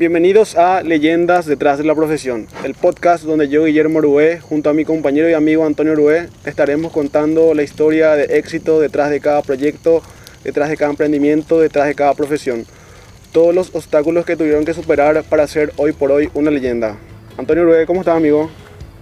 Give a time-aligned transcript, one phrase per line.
[0.00, 4.72] Bienvenidos a Leyendas detrás de la profesión, el podcast donde yo, Guillermo Orué, junto a
[4.72, 9.42] mi compañero y amigo Antonio Orué, estaremos contando la historia de éxito detrás de cada
[9.42, 10.00] proyecto,
[10.42, 12.64] detrás de cada emprendimiento, detrás de cada profesión.
[13.30, 16.96] Todos los obstáculos que tuvieron que superar para ser hoy por hoy una leyenda.
[17.36, 18.48] Antonio Orué, ¿cómo estás, amigo?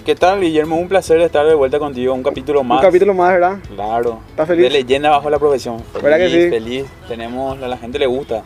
[0.05, 0.79] ¿Qué tal, Guillermo?
[0.79, 2.13] Un placer estar de vuelta contigo.
[2.13, 2.81] Un capítulo más.
[2.81, 3.59] Un capítulo más, ¿verdad?
[3.73, 4.19] Claro.
[4.31, 4.65] ¿Estás feliz?
[4.65, 5.79] De leyenda bajo la profesión.
[5.79, 6.51] Feliz, ¿Verdad que sí?
[6.51, 6.87] Feliz.
[7.07, 8.43] Tenemos, a la gente le gusta.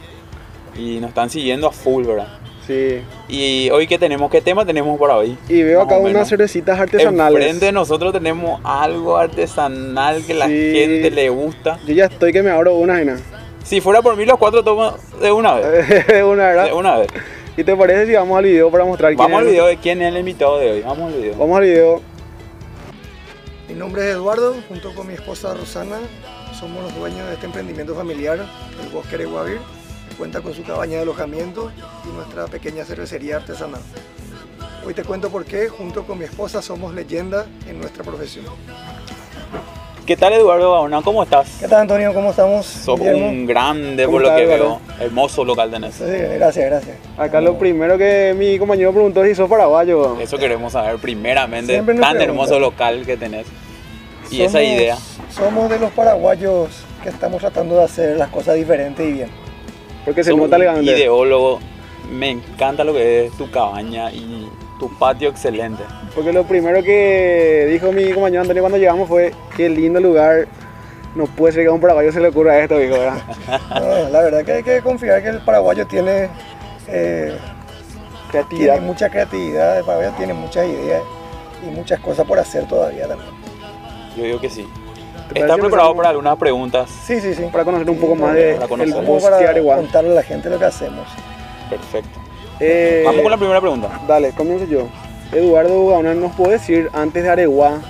[0.77, 2.41] Y nos están siguiendo a full, ¿verdad?
[2.66, 3.00] Sí.
[3.29, 4.30] Y hoy, ¿qué tenemos?
[4.30, 5.36] ¿Qué tema tenemos para hoy?
[5.48, 7.40] Y veo Más acá unas cervecitas artesanales.
[7.40, 10.72] Enfrente de nosotros tenemos algo artesanal que la Sí.
[10.75, 11.79] gente le gusta.
[11.86, 13.18] Yo ya estoy que me abro una, Gina.
[13.64, 16.06] Si fuera por mí, los cuatro tomo de una vez.
[16.25, 16.64] una, ¿verdad?
[16.67, 17.08] De una vez.
[17.56, 19.53] ¿Y te parece si vamos al video para mostrar quién Vamos al es?
[19.53, 20.81] video de quién es el invitado de hoy.
[20.82, 21.36] Vamos al video.
[21.36, 22.00] Vamos al video.
[23.68, 25.96] Mi nombre es Eduardo, junto con mi esposa Rosana,
[26.58, 28.39] somos los dueños de este emprendimiento familiar,
[28.82, 29.82] el Bosque Areguavir, que
[30.22, 31.72] cuenta con su cabaña de alojamiento
[32.08, 33.81] y nuestra pequeña cervecería artesanal.
[34.86, 38.45] Hoy te cuento por qué, junto con mi esposa, somos leyenda en nuestra profesión.
[40.06, 41.03] ¿Qué tal, Eduardo Bauna?
[41.03, 41.56] ¿Cómo estás?
[41.59, 42.15] ¿Qué tal, Antonio?
[42.15, 42.67] ¿Cómo estamos?
[42.67, 43.31] Sos Guillermo?
[43.31, 44.65] un grande ¿Cómo por lo que Eduardo?
[44.97, 45.05] veo.
[45.06, 45.97] Hermoso local tenés.
[45.97, 46.97] Sí, gracias, gracias.
[47.19, 50.20] Acá lo primero que mi compañero preguntó es si sos paraguayo.
[50.20, 52.37] Eso queremos saber primeramente, Siempre nos tan preguntan.
[52.37, 53.47] hermoso local que tenés.
[54.31, 54.97] Y esa Somos- idea.
[55.31, 56.69] Somos de los paraguayos
[57.03, 59.42] que estamos tratando de hacer las cosas diferentes y bien.
[60.05, 60.83] Porque se nota un elegante.
[60.84, 61.61] ideólogo.
[62.11, 65.83] Me encanta lo que es tu cabaña y tu patio excelente.
[66.14, 70.47] Porque lo primero que dijo mi compañero Antonio cuando llegamos fue qué lindo lugar.
[71.14, 73.22] No puede ser que a un paraguayo se le ocurra esto, dijo, ¿verdad?
[73.70, 76.28] No, la verdad que hay que confiar que el paraguayo tiene,
[76.89, 77.37] eh,
[78.31, 78.75] Creatividad.
[78.75, 81.03] tiene mucha creatividad, el paraguayo tiene muchas ideas
[81.66, 83.28] y muchas cosas por hacer todavía también.
[84.16, 84.66] Yo digo que sí.
[85.33, 86.91] ¿Te ¿Estás parece preparado para algunas preguntas?
[87.05, 87.42] Sí, sí, sí.
[87.50, 88.88] Para conocer un Sí, poco más para- de para conocer.
[89.56, 91.06] el contarle a la gente lo que hacemos.
[91.70, 92.20] Perfecto.
[92.61, 93.88] Eh, Vamos con la primera pregunta.
[94.06, 94.86] Dale, comienzo yo.
[95.33, 97.80] Eduardo Gauna, ¿nos puedes decir antes de Areguá,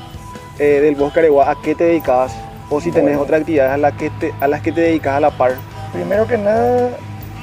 [0.59, 2.33] eh, del Bosque Areguá, a qué te dedicabas?
[2.71, 3.23] O si tenés Bueno.
[3.23, 5.57] otras actividades a, las que te, a las que te dedicas a la par.
[5.93, 6.91] Primero que nada,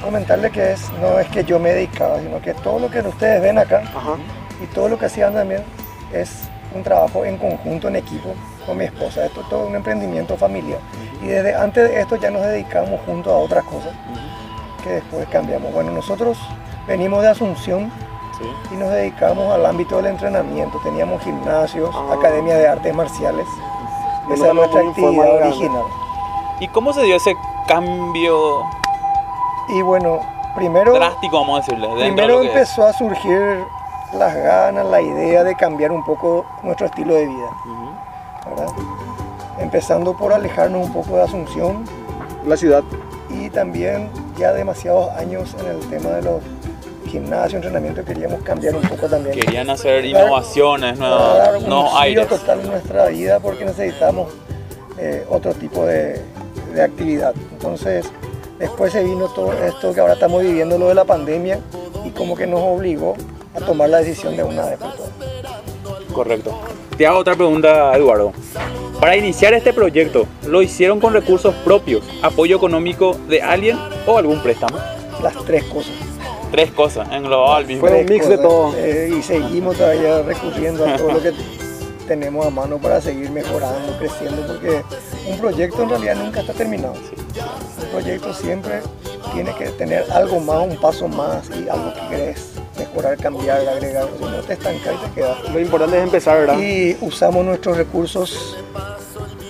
[0.02, 3.40] comentarle que es, no es que yo me dedicaba, sino que todo lo que ustedes
[3.42, 4.16] ven acá Ajá.
[4.62, 5.62] y todo lo que hacían también
[6.12, 6.30] es
[6.74, 8.30] un trabajo en conjunto, en equipo,
[8.70, 9.26] con mi esposa.
[9.26, 10.78] Esto es todo un emprendimiento familiar.
[11.20, 13.92] Y desde antes de esto ya nos dedicamos juntos a otras cosas
[14.84, 15.72] que después cambiamos.
[15.74, 16.38] Bueno, nosotros
[16.86, 17.90] venimos de Asunción
[18.72, 20.78] y nos dedicamos al ámbito del entrenamiento.
[20.84, 22.14] Teníamos gimnasios, Ah.
[22.14, 23.46] academia de artes marciales.
[24.32, 25.82] Esa es nuestra actividad original.
[26.60, 27.34] ¿Y cómo se dio ese
[27.66, 28.62] cambio
[29.68, 30.20] Y bueno,
[30.56, 31.88] primero, drástico, vamos a decirle?
[31.88, 32.48] de primero es?
[32.48, 33.64] empezó a surgir
[34.14, 37.50] las ganas, la idea de cambiar un poco nuestro estilo de vida.
[38.48, 38.68] ¿Verdad?
[39.58, 41.84] Empezando por alejarnos un poco de Asunción
[42.46, 42.82] La ciudad.
[43.28, 44.08] y también
[44.38, 46.40] ya demasiados años en el tema de los
[47.06, 49.34] gimnasios, entrenamiento, queríamos cambiar un poco también.
[49.34, 52.28] Querían hacer Dar- innovaciones, para dar nuevos, un nuevos aires.
[52.28, 54.32] total en nuestra vida porque necesitamos
[54.98, 56.20] eh, otro tipo de,
[56.74, 57.34] de actividad.
[57.52, 58.06] Entonces,
[58.58, 61.58] después se vino todo esto que ahora estamos viviendo, lo de la pandemia,
[62.04, 63.14] y como que nos obligó
[63.54, 65.10] a tomar la decisión de una vez por todas.
[66.14, 66.58] Correcto.
[67.00, 68.30] Te hago otra pregunta, Eduardo.
[69.00, 74.42] Para iniciar este proyecto, ¿lo hicieron con recursos propios, apoyo económico de alguien o algún
[74.42, 74.76] préstamo?
[75.22, 75.94] Las tres cosas.
[76.50, 77.86] Tres cosas en global mismo.
[77.86, 78.74] Fue un mix de todo.
[78.76, 81.32] eh, y seguimos todavía recurriendo a todo lo que
[82.06, 84.82] tenemos a mano para seguir mejorando, creciendo, porque
[85.26, 86.96] un proyecto en realidad nunca está terminado.
[87.82, 88.82] Un proyecto siempre
[89.32, 94.08] tiene que tener algo más, un paso más y algo que querés mejorar, cambiar, agregar,
[94.18, 95.52] si no te estancas y te quedas.
[95.52, 96.58] Lo importante es empezar, ¿verdad?
[96.58, 98.56] Y usamos nuestros recursos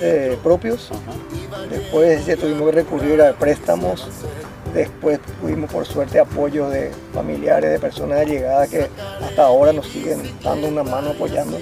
[0.01, 0.91] eh, propios.
[1.71, 4.09] Después ya tuvimos que recurrir a préstamos.
[4.75, 8.89] Después tuvimos por suerte apoyo de familiares, de personas allegadas que
[9.21, 11.59] hasta ahora nos siguen dando una mano apoyando.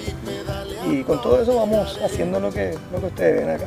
[0.91, 3.67] Y con todo eso vamos haciendo lo que, lo que ustedes ven acá.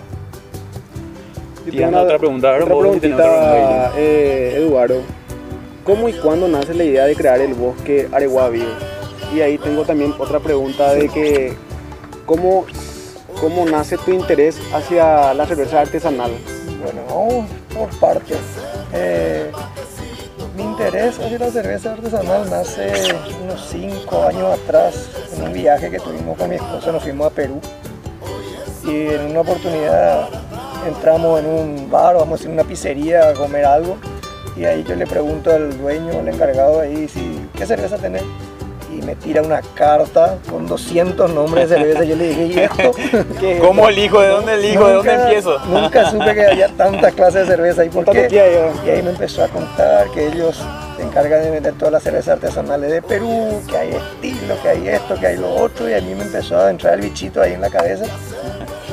[1.67, 5.01] Otra pregunta, otra preguntita, eh, Eduardo.
[5.83, 8.71] ¿Cómo y cuándo nace la idea de crear el bosque Areguá Vivo?
[9.33, 11.53] Y ahí tengo también otra pregunta de que
[12.25, 12.65] ¿cómo,
[13.39, 16.31] cómo nace tu interés hacia la cerveza artesanal?
[16.83, 18.37] Bueno, vamos por partes.
[18.93, 19.51] Eh,
[20.55, 22.91] mi interés hacia la cerveza artesanal nace
[23.43, 27.29] unos 5 años atrás en un viaje que tuvimos con mi esposa, nos fuimos a
[27.29, 27.59] Perú
[28.83, 30.40] y en una oportunidad
[30.87, 33.97] entramos en un bar, vamos a una pizzería a comer algo
[34.55, 38.23] y ahí yo le pregunto al dueño, al encargado ahí, si, ¿qué cerveza tenés?
[38.91, 42.03] Y me tira una carta con 200 nombres de cerveza.
[42.03, 42.91] Yo le dije, ¿y esto?
[43.39, 44.19] ¿Qué es ¿Cómo elijo?
[44.19, 44.85] ¿De dónde elijo?
[44.85, 45.59] ¿De dónde empiezo?
[45.67, 47.85] Nunca supe que había tantas clases de cerveza.
[47.85, 48.27] ¿Y por qué?
[48.29, 50.61] Y ahí me empezó a contar que ellos
[50.97, 54.87] se encarga de vender todas las cervezas artesanales de Perú, que hay estilo, que hay
[54.89, 57.53] esto, que hay lo otro, y a mí me empezó a entrar el bichito ahí
[57.53, 58.03] en la cabeza.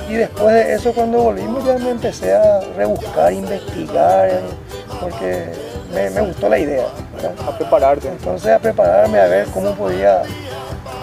[0.09, 4.41] Y después de eso, cuando volvimos, ya me empecé a rebuscar, investigar,
[5.01, 5.45] porque
[5.93, 6.87] me, me gustó la idea.
[7.15, 7.33] ¿verdad?
[7.47, 8.09] A prepararte.
[8.09, 10.23] Entonces a prepararme a ver cómo podía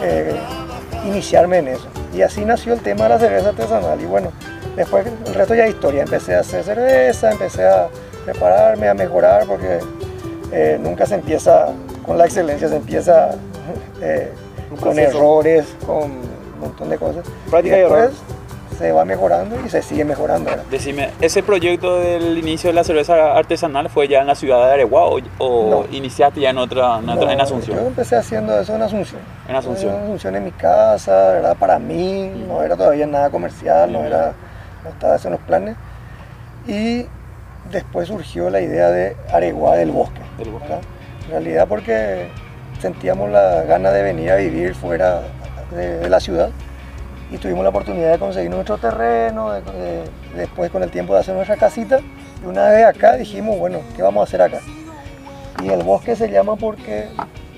[0.01, 0.35] eh,
[1.05, 1.87] iniciarme en eso.
[2.15, 4.01] Y así nació el tema de la cerveza artesanal.
[4.01, 4.31] Y bueno,
[4.75, 6.01] después el resto ya es historia.
[6.01, 7.87] Empecé a hacer cerveza, empecé a
[8.25, 9.79] prepararme, a mejorar, porque
[10.51, 11.67] eh, nunca se empieza
[12.03, 13.35] con la excelencia, se empieza
[14.01, 14.31] eh,
[14.81, 17.23] con errores, con un montón de cosas.
[17.51, 18.34] Práctica y después error.
[18.75, 20.49] Se va mejorando y se sigue mejorando.
[20.49, 20.65] ¿verdad?
[20.69, 24.73] Decime, ¿ese proyecto del inicio de la cerveza artesanal fue ya en la ciudad de
[24.73, 25.19] Areguá o,
[25.69, 25.85] No.
[25.91, 27.77] iniciaste ya en otra, en, otra- en No, Asunción?
[27.79, 29.21] Yo empecé haciendo eso en Asunción.
[29.49, 29.95] En Asunción.
[29.95, 31.55] En Asunción en mi casa, ¿verdad?
[31.57, 34.33] Para mí, no era todavía nada comercial, no, era,
[34.83, 35.75] no estaba en los planes.
[36.67, 37.05] Y
[37.71, 40.21] después surgió la idea de Areguá del Bosque.
[40.37, 40.73] Del Bosque.
[41.25, 42.29] En realidad porque
[42.79, 45.21] sentíamos la gana de venir a vivir fuera
[45.71, 46.49] de, de la ciudad
[47.35, 50.03] y tuvimos la oportunidad de conseguir nuestro terreno, de- de-
[50.35, 51.99] después con el tiempo de hacer nuestra casita.
[52.43, 54.59] Y una vez acá dijimos, bueno, ¿qué vamos a hacer acá?
[55.63, 57.07] Y el bosque se llama porque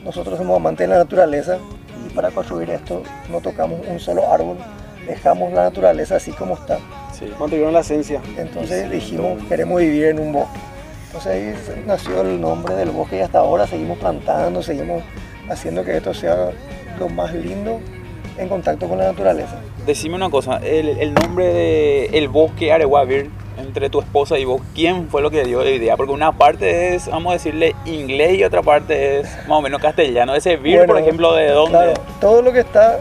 [0.03, 1.57] nosotros somos amantes de la naturaleza
[2.05, 4.57] y para construir esto no tocamos un solo árbol,
[5.07, 6.77] dejamos la naturaleza así como está.
[7.13, 7.31] Sí.
[7.39, 8.21] Mantuvieron la esencia.
[8.37, 10.59] Entonces dijimos, queremos vivir en un bosque.
[11.07, 11.31] Entonces
[11.69, 15.03] ahí nació el nombre del bosque y hasta ahora seguimos plantando, seguimos
[15.49, 16.49] haciendo que esto sea
[16.99, 17.79] lo más lindo
[18.37, 19.55] en contacto con la naturaleza.
[19.85, 24.61] Decime una cosa, el, el nombre de El Bosque Areguavir entre tu esposa y vos,
[24.75, 25.97] ¿quién fue lo que dio la idea?
[25.97, 29.81] Porque una parte es, vamos a decirle, inglés y otra parte es más o menos
[29.81, 30.35] castellano.
[30.35, 31.71] Ese Vir, por ejemplo, ¿de dónde?
[31.71, 32.99] Claro, todo lo que está,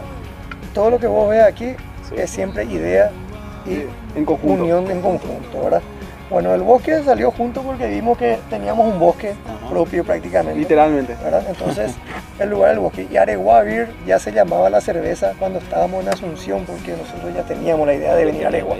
[0.73, 1.75] todo lo que vos ves aquí
[2.09, 2.15] Sí.
[2.17, 3.11] es siempre idea
[3.65, 3.83] y
[4.17, 4.63] En conjunto.
[4.63, 5.81] unión en conjunto, ¿verdad?
[6.29, 9.69] Bueno, el bosque salió junto porque vimos que teníamos un bosque Ajá.
[9.69, 10.59] propio prácticamente.
[10.59, 11.15] Literalmente.
[11.23, 11.43] ¿verdad?
[11.49, 11.93] Entonces,
[12.39, 13.07] el lugar del bosque.
[13.09, 17.87] Y Areguavir ya se llamaba la cerveza cuando estábamos en Asunción, porque nosotros ya teníamos
[17.87, 18.75] la idea de venir a Aregua.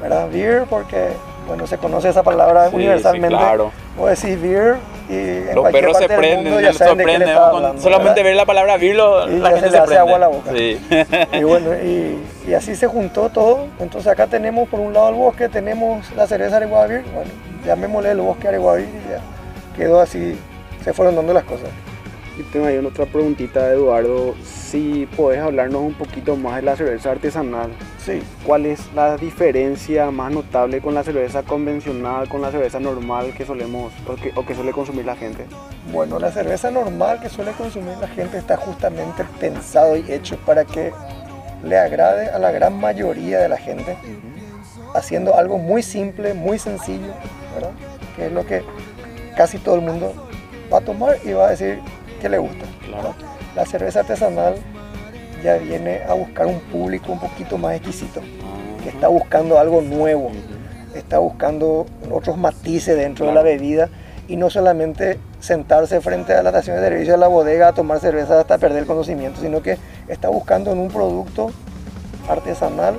[0.00, 0.28] ¿Verdad?
[0.30, 1.08] Beer, porque,
[1.46, 3.28] bueno, se conoce esa palabra Sí, universalmente.
[3.36, 3.70] sí, claro.
[3.96, 4.76] Vos decís beer
[5.08, 8.96] y en Los perros se prenden, mundo ya se hablando, solamente ver la palabra Vir,
[8.96, 9.98] lo- Y la ya gente se se, le hace prende.
[9.98, 10.50] agua a la boca.
[10.56, 10.80] Sí.
[11.32, 12.18] Y bueno, y,
[12.48, 13.66] y así se juntó todo.
[13.78, 17.02] Entonces acá tenemos por un lado el bosque, tenemos la cerveza Areguavir.
[17.14, 17.30] Bueno,
[17.66, 19.20] llamémosle el bosque Areguavir y ya
[19.76, 20.38] quedó así,
[20.82, 21.68] se fueron dando las cosas.
[22.38, 24.34] Y tengo ahí una otra preguntita, Eduardo.
[24.44, 27.70] Si podés hablarnos un poquito más de la cerveza artesanal.
[27.98, 33.32] Sí, ¿Cuál es la diferencia más notable con la cerveza convencional, con la cerveza normal
[33.36, 35.46] que solemos o que, o que suele consumir la gente?
[35.92, 40.64] bueno, la cerveza normal que suele consumir la gente está justamente pensado y hecho para
[40.64, 40.92] que
[41.62, 43.96] le agrade a la gran mayoría de la gente,
[44.94, 47.12] haciendo algo muy simple, muy sencillo,
[47.54, 47.70] ¿verdad?
[48.16, 48.62] Que es lo que
[49.36, 50.14] casi todo el mundo
[50.72, 51.80] va a tomar y va a decir
[52.24, 52.64] que le gusta.
[52.86, 53.14] Claro.
[53.54, 54.54] La cerveza artesanal
[55.42, 58.22] ya viene a buscar un público un poquito más exquisito,
[58.82, 60.30] que está buscando algo nuevo,
[60.94, 63.90] está buscando otros matices dentro de la bebida
[64.26, 68.00] y no solamente sentarse frente a la estación de servicio de la bodega a tomar
[68.00, 69.76] cerveza hasta perder el conocimiento, sino que
[70.08, 71.50] está buscando en un producto
[72.26, 72.94] artesanal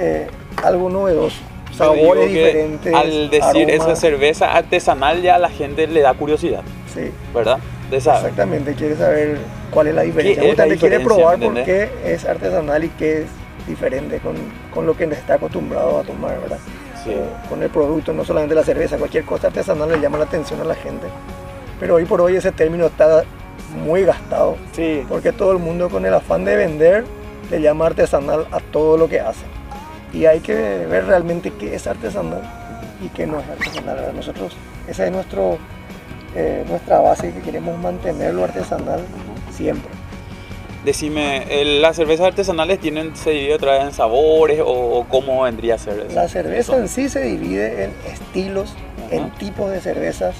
[0.00, 0.26] eh,
[0.64, 1.36] algo novedoso,
[1.76, 2.92] sabores diferentes.
[2.92, 6.62] Al decir esa cerveza artesanal ya a la gente le da curiosidad,
[6.92, 7.60] Sí, ¿verdad?
[7.90, 8.20] De saber.
[8.20, 9.38] exactamente, quiere saber
[9.70, 10.42] cuál es la diferencia.
[10.42, 13.26] es la Justamente quiere diferencia, probar ¿me por qué es artesanal y qué es
[13.66, 14.36] diferente con,
[14.72, 16.58] con lo que está acostumbrado a tomar, ¿verdad?
[17.04, 17.10] Sí.
[17.10, 20.60] Eh, con el producto, no solamente la cerveza, cualquier cosa artesanal le llama la atención
[20.60, 21.06] a la gente.
[21.80, 23.24] Pero hoy por hoy ese término está
[23.84, 27.04] muy gastado, Sí, porque todo el mundo con el afán de vender
[27.50, 29.44] le llama artesanal a todo lo que hace.
[30.12, 32.42] Y hay que ver realmente qué es artesanal
[33.04, 33.96] y qué no es artesanal.
[33.96, 34.12] ¿verdad?
[34.14, 34.56] Nosotros,
[34.88, 35.58] esa es nuestro,
[36.40, 39.00] eh, nuestra base que queremos mantener lo artesanal
[39.50, 39.90] siempre.
[40.84, 41.44] Decime,
[41.80, 45.98] ¿las cervezas artesanales tienen, se divide otra vez en sabores o, cómo vendría a ser
[45.98, 46.14] eso?
[46.14, 46.78] La cerveza Eso.
[46.78, 48.74] en sí se divide en estilos,
[49.10, 50.36] en tipos de cervezas.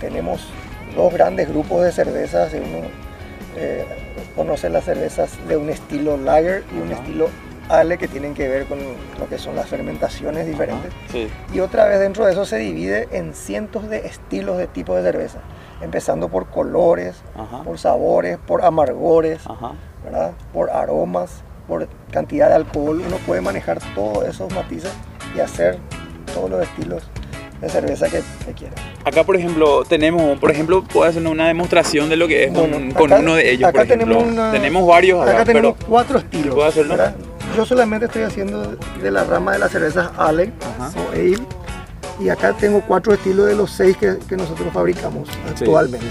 [0.00, 0.48] Tenemos
[0.96, 2.52] dos grandes grupos de cervezas.
[2.52, 2.88] Uno
[3.56, 3.84] eh,
[4.34, 7.00] conoce las cervezas de un estilo lager y un Ajá.
[7.00, 7.28] estilo
[7.68, 8.78] ale que tienen que ver con
[9.18, 10.92] lo que son las fermentaciones diferentes.
[11.10, 11.28] Sí.
[11.52, 15.02] Y otra vez dentro de eso se divide en cientos de estilos de tipos de
[15.02, 15.38] cerveza,
[15.80, 17.62] empezando por colores, Ajá.
[17.62, 19.72] por sabores, por amargores, Ajá.
[20.04, 20.32] ¿verdad?
[20.52, 23.02] por aromas, por cantidad de alcohol.
[23.06, 24.92] Uno puede manejar todos esos matices
[25.36, 25.78] y hacer
[26.34, 27.02] todos los estilos
[27.60, 28.74] de cerveza que, que quiera.
[29.04, 32.70] Acá, por ejemplo, tenemos, por ejemplo, puedo hacer una demostración de lo que es con-
[32.70, 35.74] Bueno, con, acá- uno de ellos, acá por tenemos una- tenemos varios acá, Acá tenemos
[35.78, 35.88] pero...
[35.88, 36.54] cuatro estilos.
[36.54, 36.96] ¿Puedo hacerlo?
[36.96, 37.14] ¿verdad?
[37.56, 40.90] Yo solamente estoy haciendo de la rama de las cervezas Ale Ajá.
[41.00, 41.38] o Ale.
[42.20, 46.06] Y acá tengo cuatro estilos de los seis que, que nosotros fabricamos actualmente.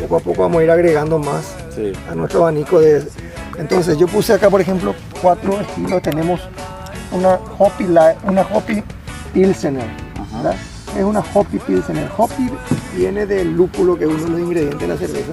[0.00, 1.92] Poco a poco vamos a ir agregando más Sí.
[2.10, 3.06] a nuestro abanico de...
[3.58, 6.00] Entonces yo puse acá, por ejemplo, cuatro estilos.
[6.02, 6.40] Tenemos
[7.12, 8.82] una Hoppy, una Hoppy
[9.32, 9.86] Pilsener.
[10.34, 10.54] ¿verdad?
[10.96, 12.08] Es una Hoppy Pilsener.
[12.16, 12.50] Hoppy
[12.96, 15.32] viene del lúpulo, que es uno de los ingredientes de la cerveza.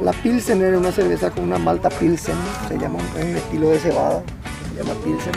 [0.00, 2.34] La Pilsener es una cerveza con una malta Pilsen,
[2.68, 4.22] se llama, un estilo de cebada,
[4.74, 5.32] se llama Pilsen.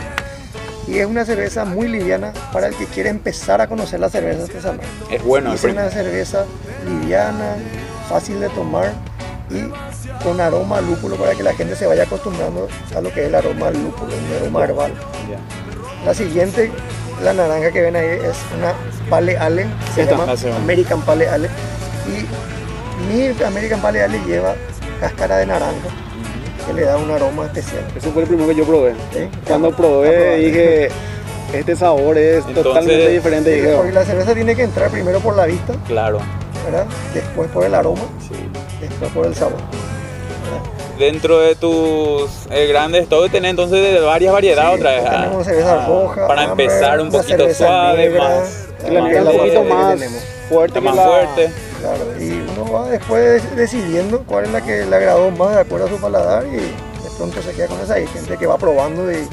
[0.88, 4.44] Y es una cerveza muy liviana para el que quiere empezar a conocer la cerveza
[4.44, 4.86] artesanal.
[5.12, 6.46] Es bueno el Es una cerveza
[6.86, 7.58] liviana,
[8.10, 8.94] fácil de tomar
[9.50, 9.70] y
[10.24, 13.28] con aroma a lúpulo para que la gente se vaya acostumbrando a lo que es
[13.28, 14.94] el aroma al lúpulo, un aroma herbal.
[16.06, 16.72] La siguiente,
[17.22, 18.74] la naranja que ven ahí, es una
[19.10, 20.34] Pale Ale, se Esta, llama.
[20.58, 21.50] American Pale Ale.
[22.08, 22.26] Y
[23.12, 24.56] mi American Pale Ale lleva
[25.02, 25.90] cáscara de naranja,
[26.68, 27.84] que le da un aroma especial.
[27.96, 28.94] Ese fue el primero que yo probé.
[29.14, 29.30] ¿sí?
[29.48, 30.90] Cuando probé dije,
[31.54, 33.54] este sabor es Entonces- totalmente diferente.
[33.56, 36.20] Sí, Dije, porque la cerveza tiene que entrar primero por la vista, Claro.
[36.66, 36.86] ¿verdad?
[37.14, 38.36] después por el aroma, Sí.
[38.82, 39.58] después por el sabor.
[41.00, 45.04] Dentro de tus eh, grandes stock tenés entonces de varias variedades Sí, otra vez.
[45.06, 48.68] ah, tenemos cerveza ah, roja, Para empezar un poquito suave, negra, más.
[48.92, 50.00] la un poquito más
[50.50, 51.04] fuerte más la...
[51.06, 51.52] fuerte.
[51.80, 55.86] Claro, y uno va después decidiendo cuál es la que le agradó más de acuerdo
[55.86, 56.72] a su paladar y de
[57.18, 57.96] pronto se queda con esa.
[57.96, 59.28] Hay gente que va probando y,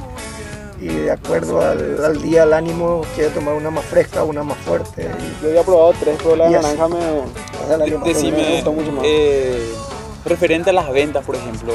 [0.80, 4.58] y de acuerdo al, al día, al ánimo, quiere tomar una más fresca, una más
[4.58, 5.08] fuerte.
[5.42, 6.98] Yo había probado tres, pero la de naranja me...
[6.98, 8.70] esa es la que De- más me Decime, gusta.
[8.70, 9.04] mucho más.
[9.06, 9.72] eh,
[10.26, 11.72] referente a las ventas, por ejemplo,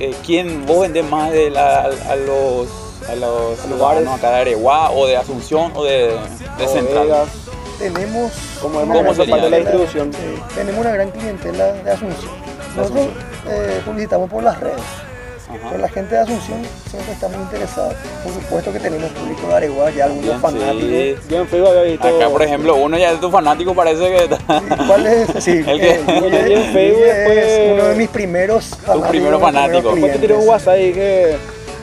[0.00, 2.66] eh, ¿quién vos vendés más de la- a, a los
[3.08, 4.02] a los lugares.
[4.04, 6.14] lugares acá de Areguá o de Asunción o de,
[6.58, 7.26] de Central?
[7.78, 9.30] Tenemos como una hemos ¿Cómo gran sería?
[9.34, 10.10] parte de la distribución.
[10.54, 12.32] tenemos una gran clientela de Asunción.
[12.76, 13.06] Nosotros
[13.48, 14.80] eh, publicitamos por las redes.
[15.48, 15.58] Ajá.
[15.70, 16.58] Pero la gente de Asunción
[16.90, 17.92] siempre está muy interesada.
[18.22, 20.80] Por supuesto que tenemos público de Areguá, ya algunos Bien, fanáticos.
[20.82, 21.14] sí.
[21.30, 22.08] Yo en Facebook había visto...
[22.08, 24.38] Acá, por ejemplo, uno ya de tu fanático parece que está.
[24.58, 25.28] ¿Y ¿Cuál es?
[25.44, 29.08] Sí, El que- eh, en Facebook es uno de mis primeros fanáticos.
[29.08, 29.90] primero mis fanático.
[29.92, 30.48] Después te tiré un.
[30.48, 31.36] WhatsApp y dije,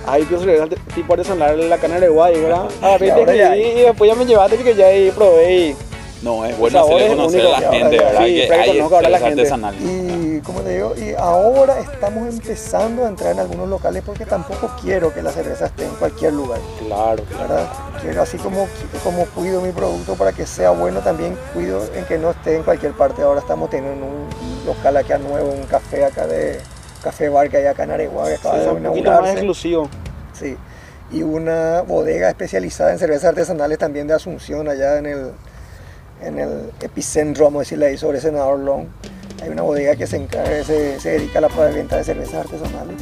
[0.08, 2.66] ay, quiero celebrar tipo artesanal la cana de Guay, ¿verdad?
[2.82, 5.76] Ah, Y ahora ya- y después ya me llevaste que ya ahí probé y...
[6.22, 8.26] No, es bueno hacerle es conocer a único, la sí, gente, ahora- ¿verdad?
[8.26, 9.42] sí, que que hay conozca ahora la gente.
[9.42, 9.76] artesanal.
[9.80, 14.72] Y como te digo, y ahora estamos empezando a entrar en algunos locales porque tampoco
[14.82, 17.68] quiero que la cerveza esté en cualquier lugar, Claro, ¿verdad?
[18.02, 18.68] Quiero así como,
[19.04, 22.64] como cuido mi producto para que sea bueno, también cuido en que no esté en
[22.64, 23.22] cualquier parte.
[23.22, 24.28] Ahora estamos teniendo un
[24.66, 26.60] local acá nuevo, un café acá de
[27.06, 29.88] Café Bar que hay acá en Areguá, que acaba es de un poquito más exclusivo.
[30.34, 30.58] Sí,
[31.12, 35.32] y una bodega especializada en cervezas artesanales también de Asunción, allá en el,
[36.24, 38.88] en el epicentro, vamos a decirle ahí, sobre Senador Long.
[39.44, 42.96] Hay una bodega que se, encarga, se, se dedica a la venta de cervezas artesanales.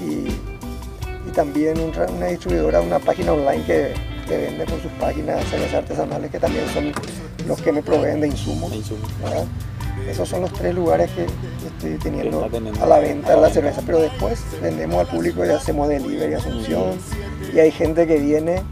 [0.00, 0.28] Y,
[1.28, 3.92] y también un una distribuidora, una página online que,
[4.26, 6.90] que vende por sus páginas cervezas artesanales, que también son
[7.46, 8.72] los que me proveen de insumos.
[10.08, 11.26] Esos son los tres lugares que
[11.66, 12.44] estoy teniendo
[12.80, 16.98] a la venta la cerveza, pero después vendemos al público y hacemos delivery Asunción.
[17.52, 18.62] Y hay gente que viene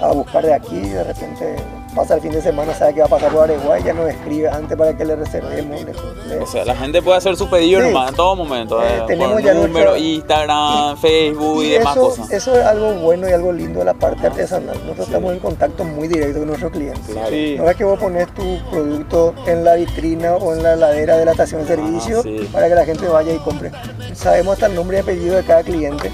[0.00, 1.56] a buscar de aquí y de repente
[1.94, 4.08] pasa el fin de semana, sabe que va a pasar por Areguá y ya nos
[4.08, 5.82] escribe antes para que le reservemos.
[5.84, 7.86] le- O sea, la gente puede hacer su pedido Sí.
[7.88, 8.82] nomás en todo momento.
[8.82, 12.30] Eh, eh, tenemos ya número, nuestra- Instagram, Facebook y, y demás eso, cosas.
[12.30, 14.76] eso es algo bueno y algo lindo de la parte artesanal.
[14.82, 17.16] Nosotros estamos en contacto muy directo con nuestros clientes.
[17.28, 17.56] Sí.
[17.58, 21.24] No es que vos pones tu producto en la vitrina o en la heladera de
[21.24, 22.48] la estación de servicio Ah, sí.
[22.52, 23.70] para que la gente vaya y compre.
[24.14, 26.10] Sabemos hasta el nombre y apellido de cada cliente.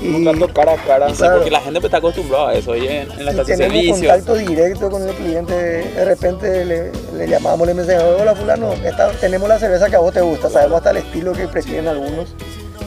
[0.00, 1.08] Y, Contacto cara a cara.
[1.08, 1.36] Y sí, claro.
[1.36, 2.76] porque la gente pues, está acostumbrada a eso.
[2.76, 5.54] Y en, en la estación de contacto directo con el cliente.
[5.54, 10.00] De repente le, le llamamos, le mencionamos, hola fulano, esta- tenemos la cerveza que a
[10.00, 10.48] vos te gusta.
[10.50, 12.34] Sabemos hasta el estilo que prefieren algunos.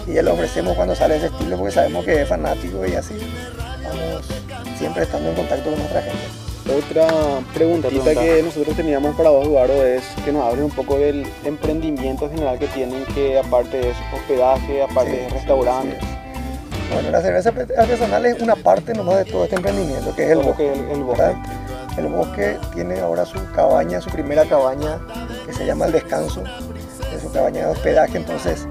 [0.08, 3.14] Y ya le ofrecemos cuando sale ese estilo porque sabemos que es fanático y así.
[3.84, 4.26] Vamos
[4.78, 6.20] siempre estando en contacto con nuestra gente.
[6.72, 7.08] Otra
[7.54, 8.22] preguntita Pregunta.
[8.22, 12.58] que nosotros teníamos para vos, Eduardo, es que nos hables un poco del emprendimiento general
[12.60, 16.11] que tienen, que aparte es hospedaje, aparte Sí, es restaurante, sí, sí.
[16.94, 20.40] Bueno, la cerveza artesanal es una parte nomás de todo este emprendimiento, que es el
[20.40, 20.64] bosque.
[20.64, 21.22] que el, el bosque.
[21.22, 21.42] ¿verdad?
[21.98, 25.00] El bosque tiene ahora su cabaña, su primera cabaña,
[25.46, 26.44] que se llama El Descanso,
[27.14, 28.66] es su cabaña de hospedaje, entonces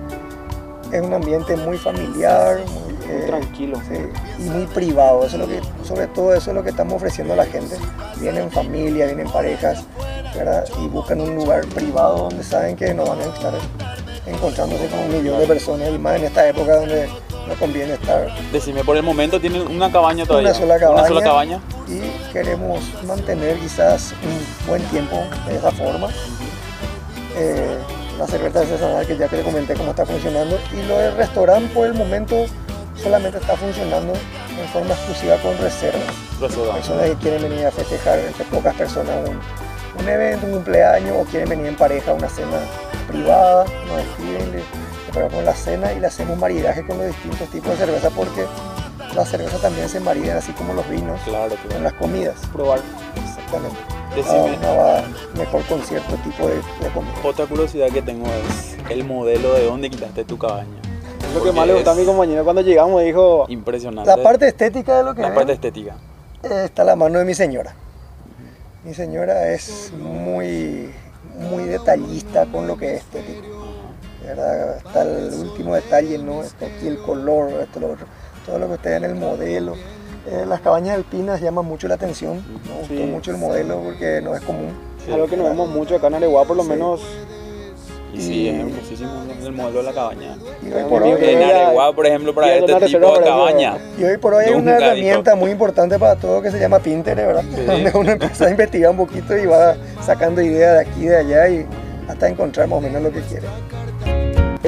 [0.90, 3.80] es un ambiente muy familiar, muy, Muy eh, tranquilo.
[3.88, 3.98] sí,
[4.38, 5.24] y muy privado.
[5.26, 7.76] Eso es lo que, sobre todo eso es lo que estamos ofreciendo a la gente.
[8.18, 9.84] Vienen familias, vienen parejas,
[10.34, 10.64] ¿verdad?
[10.82, 13.52] y buscan un lugar privado donde saben que no van a estar
[14.26, 17.08] encontrándose con un millón de personas, y más en esta época donde
[17.50, 20.50] no conviene estar Decime, por el momento tienen una cabaña todavía.
[20.50, 21.60] una sola cabaña, Una sola cabaña.
[21.88, 26.08] y queremos mantener quizás un buen tiempo de esa forma.
[27.36, 27.78] Eh,
[28.18, 31.86] la cerveza artesanal que ya te comenté cómo está funcionando y lo del restaurante por
[31.86, 32.44] el momento
[33.02, 36.02] solamente está funcionando en forma exclusiva con reservas.
[36.40, 36.74] Reserva.
[36.74, 41.24] Personas que quieren venir a festejar entre pocas personas un, un evento, un cumpleaños o
[41.24, 42.58] quieren venir en pareja a una cena
[43.08, 44.62] privada, nos escriben,
[45.10, 48.46] preparamos la cena y le hacemos maridaje con los distintos tipos de cerveza porque
[49.14, 52.36] la cerveza también se marida así como los vinos Claro, con las comidas.
[52.52, 52.80] Probar.
[53.22, 53.76] Exactamente.
[54.14, 55.02] Decime, va
[55.36, 57.12] mejor con cierto tipo de, de comida.
[57.24, 60.80] otra curiosidad que tengo es el modelo de dónde quitaste tu cabaña.
[61.34, 64.10] Lo que más le gustó a mi es compañero cuando llegamos dijo, Impresionante.
[64.10, 65.94] La parte estética de lo que la ven, parte estética.
[66.42, 67.74] está la mano de mi señora.
[68.84, 70.90] Mi señora es muy,
[71.36, 73.59] muy detallista con lo que es estético.
[74.36, 74.76] ¿Verdad?
[74.84, 76.42] Hasta el último detalle, ¿no?
[76.42, 78.06] Está aquí el color, esto, lo otro.
[78.46, 79.74] Todo lo que usted ve en el modelo.
[80.26, 82.36] Eh, las cabañas alpinas llaman mucho la atención.
[82.66, 83.00] Me gustó Sí.
[83.04, 84.70] mucho el modelo porque no es común.
[85.04, 85.10] Sí.
[85.12, 86.68] algo que no vemos mucho acá en Areguá, por lo Sí.
[86.68, 87.00] menos
[88.12, 89.10] Y sí, es hermosísimo
[89.46, 90.36] el modelo de la cabaña.
[90.62, 93.78] Y hoy por hoy, En Areguá, por ejemplo, para este una tipo de cabaña.
[93.96, 97.24] y hoy por hoy hay una herramienta muy importante para todo que se llama Pinterest,
[97.26, 97.44] ¿verdad?
[97.54, 97.62] Sí.
[97.66, 101.16] Donde uno empieza a investigar un poquito y va sacando ideas de aquí y de
[101.18, 101.66] allá y
[102.08, 103.46] hasta encontrar más o menos lo que quiere.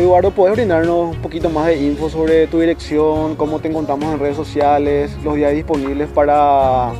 [0.03, 4.19] Eduardo, ¿puedes brindarnos un poquito más de info sobre tu dirección, cómo te encontramos en
[4.19, 6.91] redes sociales, los días disponibles para,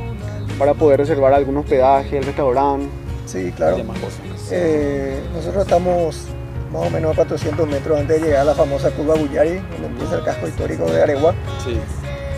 [0.57, 2.87] para poder reservar algún hospedaje, el restaurante?
[3.25, 3.75] Sí, y claro.
[3.75, 4.21] demás cosas.
[4.51, 6.27] Eh, nosotros estamos
[6.71, 9.87] más o menos a 400 metros antes de llegar a la famosa curva Bullari, donde
[9.87, 11.33] empieza el casco histórico de Areguá.
[11.61, 11.77] Sí.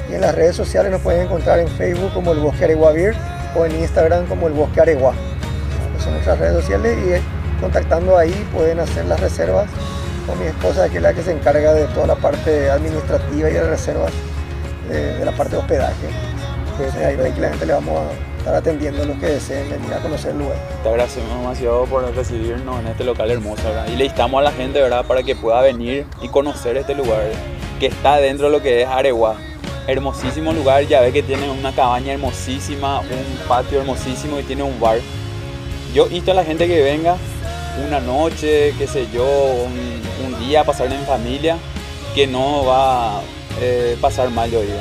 [0.09, 3.15] Y en las redes sociales nos pueden encontrar en Facebook como el Bosque Areguá Beer
[3.55, 5.13] o en Instagram como el Bosque Areguá.
[5.91, 7.21] Esas son nuestras redes sociales y eh,
[7.61, 9.69] contactando ahí pueden hacer las reservas
[10.25, 13.53] con mi esposa, que es la que se encarga de toda la parte administrativa y
[13.53, 14.11] de reservas,
[14.89, 16.07] de, de la parte de hospedaje.
[16.71, 20.31] Entonces ahí tranquilamente le vamos a estar atendiendo a los que deseen venir a conocer
[20.31, 20.57] el lugar.
[20.83, 23.87] Te agradecemos demasiado por recibirnos en este local hermoso, ¿verdad?
[23.87, 25.05] Y le instamos a la gente, ¿verdad?
[25.05, 27.23] Para que pueda venir y conocer este lugar
[27.79, 29.35] que está dentro de lo que es Areguá.
[29.87, 34.79] Hermosísimo lugar, ya ve que tiene una cabaña hermosísima, un patio hermosísimo y tiene un
[34.79, 34.97] bar.
[35.93, 37.15] Yo insto a la gente que venga
[37.85, 41.57] una noche, qué sé yo, un, un día pasar en familia,
[42.13, 43.21] que no va a
[43.61, 44.77] eh, pasar mal, yo digo.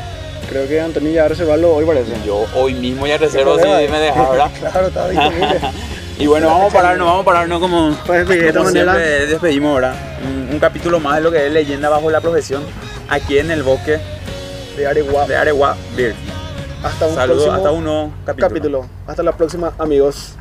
[0.48, 2.12] Creo que Antonio ya reservarlo hoy parece.
[2.24, 4.50] Yo hoy mismo ya reservo si me dejas, ¿verdad?
[4.60, 5.60] claro, está disponible.
[6.16, 9.26] Y bueno, vamos a pararnos, vamos a pararnos como, Pues de esta como manera, siempre
[9.26, 9.96] despedimos, ¿verdad?
[10.24, 12.62] Un, un capítulo más de lo que es Leyenda Bajo la Profesión,
[13.08, 13.98] aquí en el bosque
[14.76, 15.26] de Areguá.
[15.26, 16.14] de Areguá Beer.
[16.84, 18.48] Hasta un Saludos, hasta un nuevo capítulo.
[18.48, 18.86] capítulo.
[19.08, 20.34] Hasta la próxima, amigos.